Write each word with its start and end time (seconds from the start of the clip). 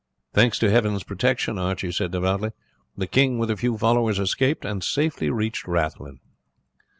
"Thanks 0.33 0.57
to 0.57 0.71
Heaven's 0.71 1.03
protection," 1.03 1.59
Archie 1.59 1.91
said 1.91 2.09
devoutly, 2.11 2.53
"the 2.97 3.05
king 3.05 3.37
with 3.37 3.51
a 3.51 3.55
few 3.55 3.77
followers 3.77 4.17
escaped 4.17 4.65
and 4.65 4.83
safely 4.83 5.29
reached 5.29 5.67
Rathlin!" 5.67 6.17